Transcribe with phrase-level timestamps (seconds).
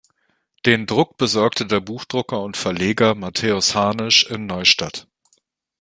[0.65, 5.05] Den Druck besorgte der Buchdrucker und Verleger Matthäus Harnisch in Neustadt.